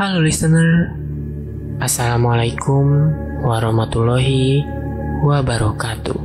[0.00, 0.96] Halo listener,
[1.76, 3.12] Assalamualaikum
[3.44, 4.64] warahmatullahi
[5.20, 6.16] wabarakatuh.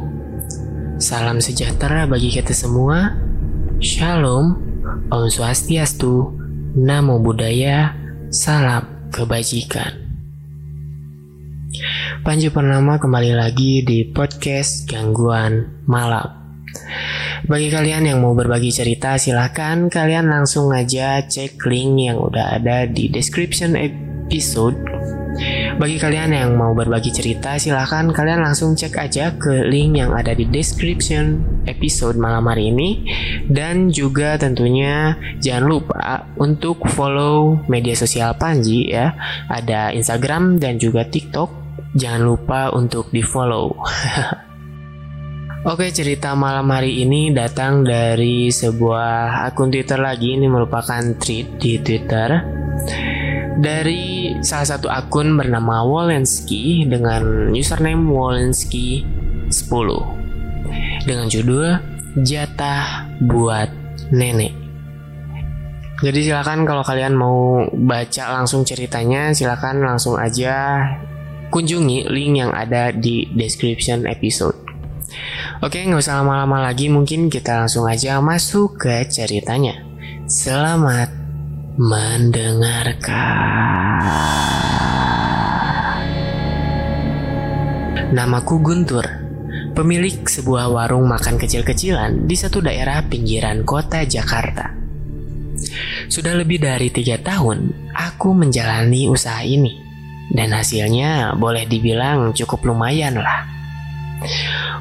[0.96, 3.20] Salam sejahtera bagi kita semua.
[3.84, 4.56] Shalom,
[5.12, 6.32] Om Swastiastu,
[6.80, 7.92] Namo Buddhaya,
[8.32, 9.92] Salam Kebajikan.
[12.24, 16.45] Panji Purnama kembali lagi di podcast Gangguan Malam.
[17.44, 22.88] Bagi kalian yang mau berbagi cerita, silahkan kalian langsung aja cek link yang udah ada
[22.88, 24.80] di description episode.
[25.76, 30.32] Bagi kalian yang mau berbagi cerita, silahkan kalian langsung cek aja ke link yang ada
[30.32, 33.04] di description episode malam hari ini.
[33.44, 39.12] Dan juga tentunya jangan lupa untuk follow media sosial Panji ya.
[39.52, 41.52] Ada Instagram dan juga TikTok
[42.00, 43.76] jangan lupa untuk di follow.
[45.66, 51.82] Oke cerita malam hari ini datang dari sebuah akun Twitter lagi ini merupakan tweet di
[51.82, 52.38] Twitter
[53.58, 59.10] dari salah satu akun bernama Wolensky dengan username Wolensky
[59.50, 61.82] 10 dengan judul
[62.22, 63.74] Jatah buat
[64.14, 64.54] Nenek.
[65.98, 70.78] Jadi silakan kalau kalian mau baca langsung ceritanya silakan langsung aja
[71.50, 74.65] kunjungi link yang ada di description episode.
[75.64, 79.80] Oke, nggak usah lama-lama lagi, mungkin kita langsung aja masuk ke ceritanya.
[80.28, 81.08] Selamat
[81.80, 83.16] mendengarkan.
[88.12, 89.08] Namaku Guntur,
[89.72, 94.76] pemilik sebuah warung makan kecil-kecilan di satu daerah pinggiran kota Jakarta.
[96.12, 99.72] Sudah lebih dari tiga tahun, aku menjalani usaha ini
[100.36, 103.55] dan hasilnya boleh dibilang cukup lumayan lah.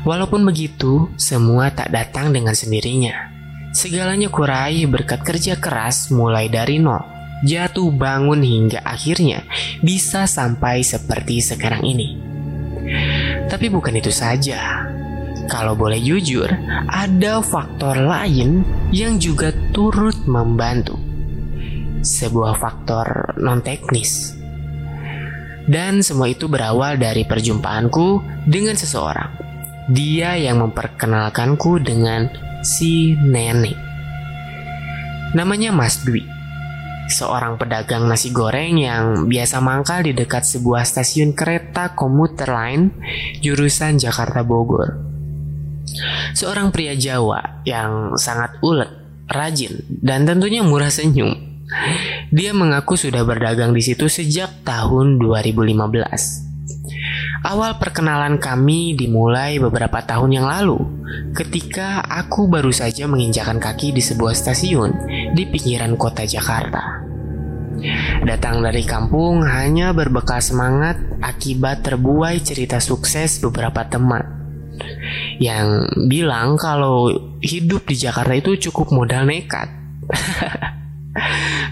[0.05, 3.33] Walaupun begitu, semua tak datang dengan sendirinya.
[3.75, 7.03] Segalanya kurai berkat kerja keras mulai dari nol,
[7.43, 9.43] jatuh bangun hingga akhirnya
[9.83, 12.15] bisa sampai seperti sekarang ini.
[13.51, 14.87] Tapi bukan itu saja.
[15.45, 16.49] Kalau boleh jujur,
[16.89, 18.65] ada faktor lain
[18.95, 20.97] yang juga turut membantu.
[22.01, 24.44] Sebuah faktor non teknis
[25.65, 29.31] dan semua itu berawal dari perjumpaanku dengan seseorang.
[29.89, 32.29] Dia yang memperkenalkanku dengan
[32.65, 33.77] si nenek.
[35.37, 36.25] Namanya Mas Dwi.
[37.05, 42.97] Seorang pedagang nasi goreng yang biasa mangkal di dekat sebuah stasiun kereta komuter lain
[43.45, 45.05] jurusan Jakarta Bogor.
[46.33, 48.89] Seorang pria Jawa yang sangat ulet,
[49.29, 51.55] rajin, dan tentunya murah senyum
[52.35, 55.71] dia mengaku sudah berdagang di situ sejak tahun 2015.
[57.47, 60.83] Awal perkenalan kami dimulai beberapa tahun yang lalu,
[61.31, 64.91] ketika aku baru saja menginjakan kaki di sebuah stasiun
[65.31, 67.07] di pinggiran kota Jakarta.
[68.27, 74.43] Datang dari kampung hanya berbekal semangat akibat terbuai cerita sukses beberapa teman
[75.39, 79.71] yang bilang kalau hidup di Jakarta itu cukup modal nekat.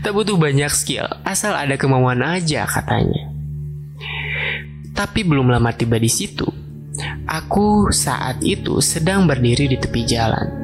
[0.03, 3.30] Tak butuh banyak skill, asal ada kemauan aja katanya.
[4.92, 6.47] Tapi belum lama tiba di situ,
[7.26, 10.62] aku saat itu sedang berdiri di tepi jalan.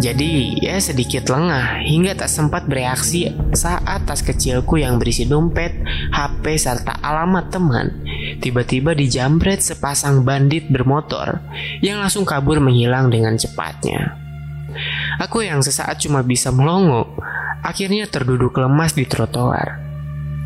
[0.00, 5.76] Jadi ya sedikit lengah hingga tak sempat bereaksi saat tas kecilku yang berisi dompet,
[6.08, 8.00] HP serta alamat teman
[8.40, 11.44] tiba-tiba dijamret sepasang bandit bermotor
[11.84, 14.16] yang langsung kabur menghilang dengan cepatnya.
[15.20, 17.12] Aku yang sesaat cuma bisa melongo
[17.64, 19.80] akhirnya terduduk lemas di trotoar.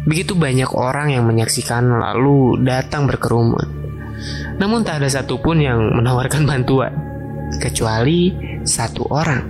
[0.05, 3.85] Begitu banyak orang yang menyaksikan lalu datang berkerumun.
[4.61, 6.93] Namun tak ada satupun yang menawarkan bantuan,
[7.59, 9.43] kecuali satu orang.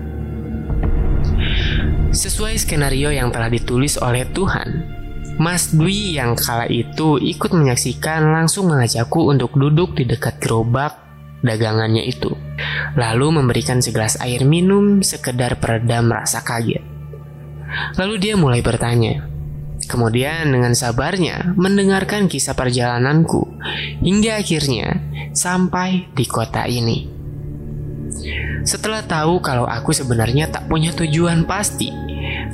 [2.15, 4.87] Sesuai skenario yang telah ditulis oleh Tuhan,
[5.35, 10.95] Mas Dwi yang kala itu ikut menyaksikan langsung mengajakku untuk duduk di dekat gerobak
[11.43, 12.31] dagangannya itu.
[12.95, 16.94] Lalu memberikan segelas air minum sekedar peredam rasa kaget.
[17.99, 19.31] Lalu dia mulai bertanya.
[19.85, 23.45] Kemudian dengan sabarnya mendengarkan kisah perjalananku
[24.01, 25.03] hingga akhirnya
[25.37, 27.11] sampai di kota ini.
[28.65, 31.93] Setelah tahu kalau aku sebenarnya tak punya tujuan pasti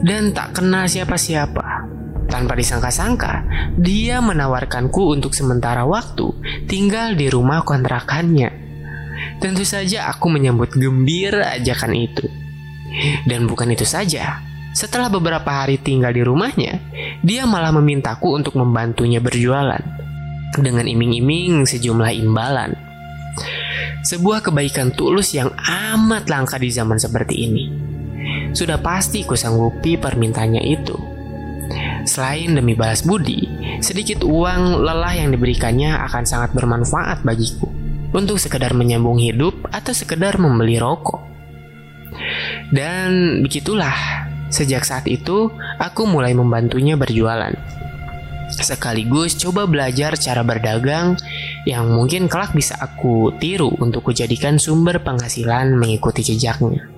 [0.03, 1.87] dan tak kenal siapa-siapa,
[2.27, 3.47] tanpa disangka-sangka,
[3.79, 6.35] dia menawarkanku untuk sementara waktu
[6.67, 8.49] tinggal di rumah kontrakannya.
[9.39, 12.27] Tentu saja aku menyambut gembira ajakan itu.
[13.23, 16.79] Dan bukan itu saja, setelah beberapa hari tinggal di rumahnya,
[17.27, 19.83] dia malah memintaku untuk membantunya berjualan
[20.55, 22.75] dengan iming-iming sejumlah imbalan.
[24.01, 27.65] Sebuah kebaikan tulus yang amat langka di zaman seperti ini.
[28.55, 30.97] Sudah pasti ku sanggupi permintaannya itu.
[32.09, 33.47] Selain demi balas budi,
[33.79, 37.71] sedikit uang lelah yang diberikannya akan sangat bermanfaat bagiku
[38.11, 41.23] untuk sekedar menyambung hidup atau sekedar membeli rokok.
[42.75, 44.20] Dan begitulah,
[44.50, 45.49] sejak saat itu
[45.79, 47.55] aku mulai membantunya berjualan.
[48.50, 51.14] Sekaligus coba belajar cara berdagang
[51.64, 56.91] yang mungkin kelak bisa aku tiru untuk kujadikan sumber penghasilan mengikuti jejaknya.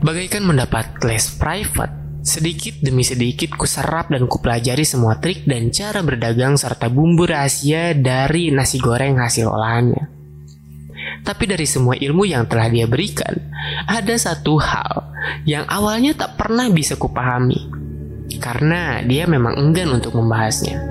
[0.00, 6.56] Bagaikan mendapat les private, Sedikit demi sedikit kuserap dan kupelajari semua trik dan cara berdagang
[6.56, 10.13] serta bumbu rahasia dari nasi goreng hasil olahannya.
[11.24, 13.32] Tapi dari semua ilmu yang telah dia berikan,
[13.88, 15.08] ada satu hal
[15.48, 17.72] yang awalnya tak pernah bisa kupahami.
[18.36, 20.84] Karena dia memang enggan untuk membahasnya.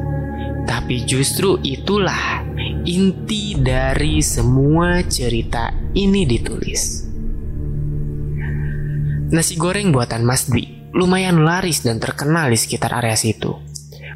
[0.65, 2.41] Tapi justru itulah
[2.81, 6.81] inti dari semua cerita ini ditulis.
[9.33, 13.72] Nasi goreng buatan Mas Dwi lumayan laris dan terkenal di sekitar area situ.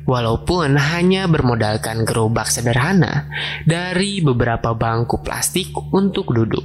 [0.08, 3.28] Walaupun hanya bermodalkan gerobak sederhana
[3.68, 6.64] dari beberapa bangku plastik untuk duduk.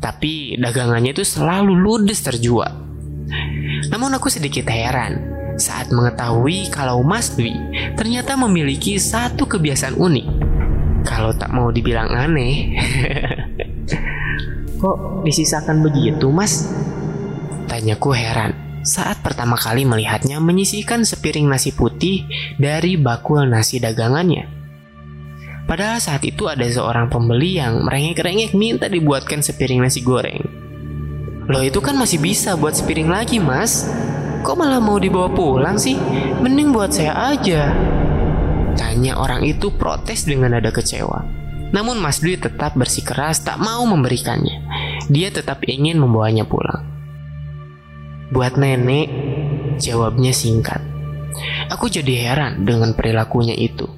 [0.00, 2.72] Tapi dagangannya itu selalu ludes terjual.
[3.92, 5.20] Namun aku sedikit heran
[5.60, 7.52] saat mengetahui kalau Mas Dwi
[7.92, 10.26] ternyata memiliki satu kebiasaan unik.
[11.04, 12.72] Kalau tak mau dibilang aneh.
[14.80, 16.72] Kok disisakan begitu, Mas?
[17.68, 22.26] Tanyaku heran saat pertama kali melihatnya menyisihkan sepiring nasi putih
[22.58, 24.50] dari bakul nasi dagangannya.
[25.64, 30.42] Padahal saat itu ada seorang pembeli yang merengek-rengek minta dibuatkan sepiring nasi goreng.
[31.46, 33.86] Loh itu kan masih bisa buat sepiring lagi mas.
[34.42, 35.94] Kok malah mau dibawa pulang sih?
[36.42, 37.70] Mending buat saya aja.
[38.74, 41.22] Tanya orang itu protes dengan nada kecewa.
[41.72, 44.60] Namun Mas Dwi tetap bersikeras tak mau memberikannya.
[45.08, 46.91] Dia tetap ingin membawanya pulang.
[48.32, 49.12] Buat nenek,
[49.76, 50.80] jawabnya singkat.
[51.68, 53.88] Aku jadi heran dengan perilakunya itu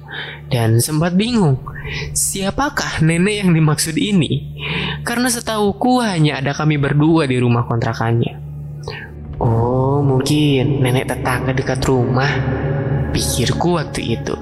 [0.51, 1.59] dan sempat bingung.
[2.11, 4.59] Siapakah nenek yang dimaksud ini?
[5.07, 8.41] Karena setauku hanya ada kami berdua di rumah kontrakannya.
[9.39, 12.31] Oh, mungkin nenek tetangga dekat rumah.
[13.11, 14.35] Pikirku waktu itu.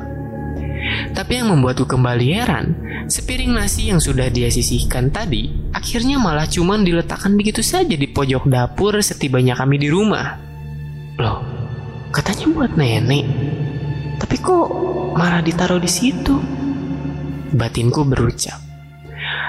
[1.13, 2.65] Tapi yang membuatku kembali heran,
[3.07, 8.47] sepiring nasi yang sudah dia sisihkan tadi akhirnya malah cuman diletakkan begitu saja di pojok
[8.47, 10.39] dapur setibanya kami di rumah.
[11.19, 11.43] Loh,
[12.09, 13.25] katanya buat nenek.
[14.17, 14.67] Tapi kok
[15.13, 16.35] malah ditaruh di situ?
[17.53, 18.57] Batinku berucap.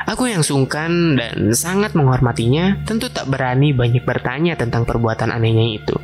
[0.04, 5.96] Aku yang sungkan dan sangat menghormatinya tentu tak berani banyak bertanya tentang perbuatan anehnya itu.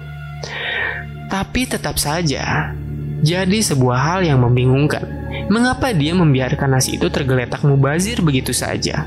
[1.29, 2.73] Tapi tetap saja,
[3.21, 5.20] jadi sebuah hal yang membingungkan
[5.51, 9.07] Mengapa dia membiarkan nasi itu tergeletak mubazir begitu saja?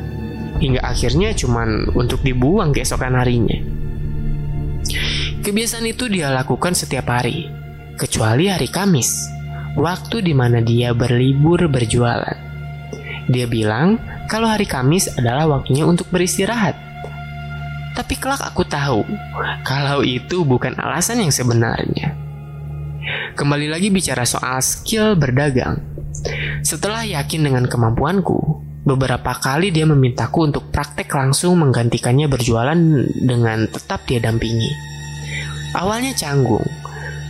[0.60, 3.60] Hingga akhirnya cuman untuk dibuang keesokan harinya.
[5.44, 7.52] Kebiasaan itu dia lakukan setiap hari,
[8.00, 9.28] kecuali hari Kamis,
[9.75, 12.40] waktu di mana dia berlibur berjualan.
[13.28, 14.00] Dia bilang
[14.31, 16.76] kalau hari Kamis adalah waktunya untuk beristirahat.
[17.94, 19.06] Tapi kelak aku tahu
[19.62, 22.16] kalau itu bukan alasan yang sebenarnya.
[23.36, 25.93] Kembali lagi bicara soal skill berdagang.
[26.64, 28.40] Setelah yakin dengan kemampuanku,
[28.88, 32.80] beberapa kali dia memintaku untuk praktek langsung menggantikannya berjualan
[33.20, 34.72] dengan tetap dia dampingi.
[35.76, 36.64] Awalnya canggung,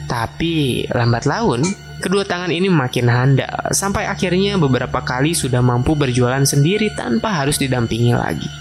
[0.06, 1.66] tapi lambat laun
[1.98, 7.58] kedua tangan ini makin handal sampai akhirnya beberapa kali sudah mampu berjualan sendiri tanpa harus
[7.58, 8.52] didampingi lagi.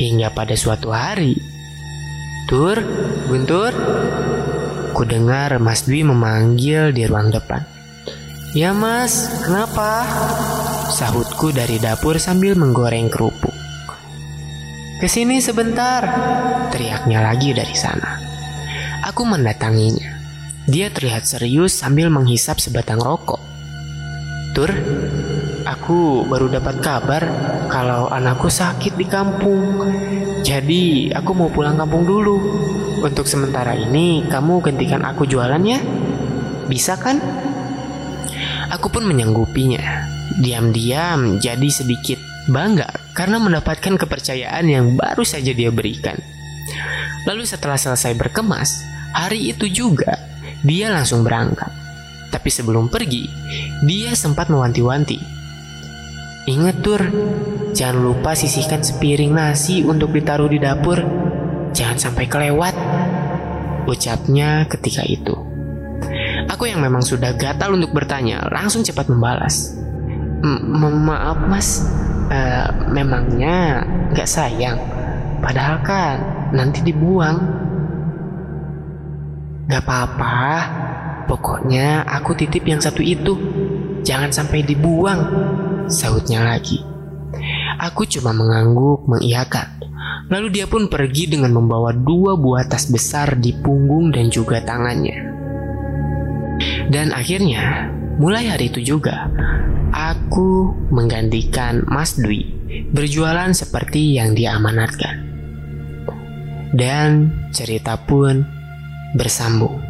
[0.00, 1.36] Hingga pada suatu hari,
[2.48, 2.80] Tur,
[3.28, 3.76] Guntur,
[4.96, 7.77] ku dengar Mas Dwi memanggil di ruang depan.
[8.56, 10.08] Ya mas, kenapa?
[10.88, 13.52] Sahutku dari dapur sambil menggoreng kerupuk.
[14.96, 16.00] Ke sini sebentar,
[16.72, 18.16] teriaknya lagi dari sana.
[19.04, 20.16] Aku mendatanginya.
[20.64, 23.40] Dia terlihat serius sambil menghisap sebatang rokok.
[24.56, 24.72] Tur,
[25.68, 27.22] aku baru dapat kabar
[27.68, 29.84] kalau anakku sakit di kampung.
[30.40, 32.36] Jadi aku mau pulang kampung dulu.
[33.04, 35.84] Untuk sementara ini kamu gantikan aku jualan ya?
[36.64, 37.20] Bisa kan?
[38.68, 40.04] Aku pun menyanggupinya.
[40.38, 46.16] Diam-diam jadi sedikit bangga karena mendapatkan kepercayaan yang baru saja dia berikan.
[47.24, 48.84] Lalu setelah selesai berkemas,
[49.16, 50.20] hari itu juga
[50.60, 51.72] dia langsung berangkat.
[52.28, 53.24] Tapi sebelum pergi,
[53.84, 55.16] dia sempat mewanti-wanti.
[56.48, 57.02] Ingat Tur,
[57.72, 61.00] jangan lupa sisihkan sepiring nasi untuk ditaruh di dapur.
[61.72, 62.76] Jangan sampai kelewat.
[63.88, 65.47] Ucapnya ketika itu.
[66.58, 69.78] Aku yang memang sudah gatal untuk bertanya, langsung cepat membalas.
[70.42, 71.86] Maaf mas,
[72.34, 74.74] uh, memangnya nggak sayang.
[75.38, 76.16] Padahal kan
[76.50, 77.38] nanti dibuang.
[79.70, 80.50] Gak apa-apa,
[81.30, 83.38] pokoknya aku titip yang satu itu.
[84.02, 85.20] Jangan sampai dibuang,
[85.86, 86.82] sahutnya lagi.
[87.86, 89.78] Aku cuma mengangguk mengiyakan.
[90.26, 95.27] Lalu dia pun pergi dengan membawa dua buah tas besar di punggung dan juga tangannya.
[96.88, 99.28] Dan akhirnya, mulai hari itu juga,
[99.92, 102.48] aku menggantikan Mas Dwi
[102.92, 105.28] berjualan seperti yang diamanatkan.
[106.72, 108.44] Dan cerita pun
[109.16, 109.80] bersambung.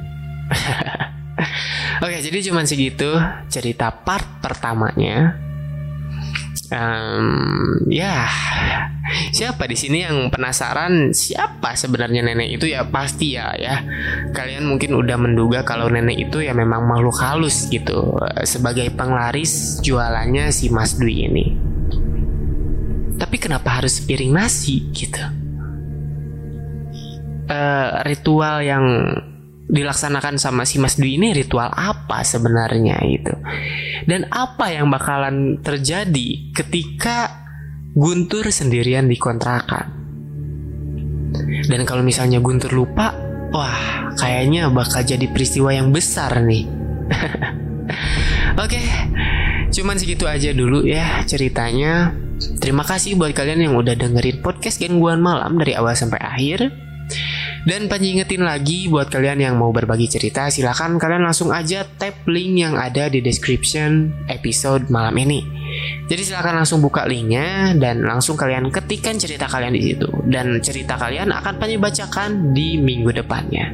[2.05, 3.19] Oke, jadi cuma segitu
[3.50, 5.48] cerita part pertamanya
[6.69, 7.29] um,
[7.89, 8.29] ya
[9.33, 12.69] siapa di sini yang penasaran siapa sebenarnya nenek itu?
[12.69, 13.81] Ya pasti ya ya.
[14.33, 20.53] Kalian mungkin udah menduga kalau nenek itu ya memang makhluk halus gitu sebagai penglaris jualannya
[20.53, 21.47] si Mas Dwi ini.
[23.19, 25.21] Tapi kenapa harus piring nasi gitu?
[27.49, 28.85] Uh, ritual yang
[29.69, 33.35] dilaksanakan sama si Mas Dwi ini ritual apa sebenarnya itu
[34.09, 37.45] dan apa yang bakalan terjadi ketika
[37.99, 39.87] Guntur sendirian di kontrakan
[41.69, 43.13] dan kalau misalnya Guntur lupa
[43.53, 46.65] wah kayaknya bakal jadi peristiwa yang besar nih.
[48.65, 48.83] Oke
[49.69, 52.17] cuman segitu aja dulu ya ceritanya.
[52.63, 56.88] Terima kasih buat kalian yang udah dengerin podcast gangguan malam dari awal sampai akhir.
[57.67, 62.23] Dan Panji ingetin lagi buat kalian yang mau berbagi cerita silahkan kalian langsung aja tap
[62.31, 65.43] link yang ada di description episode malam ini.
[66.07, 70.95] Jadi silahkan langsung buka linknya dan langsung kalian ketikkan cerita kalian di situ dan cerita
[70.95, 73.67] kalian akan Panji bacakan di minggu depannya.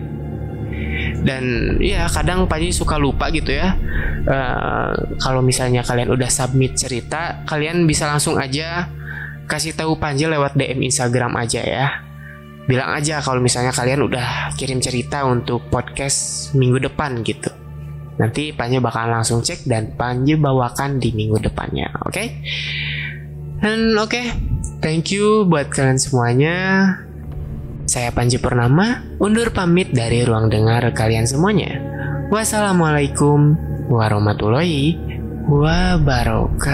[1.25, 3.77] Dan ya kadang Panji suka lupa gitu ya.
[4.25, 8.89] Uh, kalau misalnya kalian udah submit cerita, kalian bisa langsung aja
[9.45, 12.04] kasih tahu Panji lewat DM Instagram aja ya
[12.65, 17.53] bilang aja kalau misalnya kalian udah kirim cerita untuk podcast minggu depan gitu.
[18.15, 22.15] Nanti Panji bakal langsung cek dan Panji bawakan di minggu depannya, oke?
[22.15, 22.27] Okay?
[23.59, 24.31] Dan oke, okay,
[24.79, 26.55] thank you buat kalian semuanya.
[27.85, 31.77] Saya Panji Purnama, undur pamit dari ruang dengar kalian semuanya.
[32.33, 33.59] Wassalamualaikum
[33.93, 34.97] warahmatullahi
[35.51, 36.65] wabarakatuh.